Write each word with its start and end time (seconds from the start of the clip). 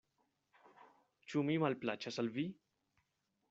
Ĉu 1.33 1.45
mi 1.51 1.59
malplaĉas 1.67 2.21
al 2.25 2.33
vi? 2.41 2.51